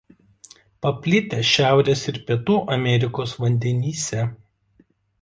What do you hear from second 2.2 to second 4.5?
Pietų Amerikos vandenyse.